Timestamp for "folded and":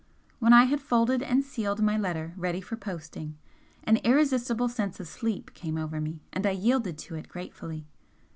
0.81-1.43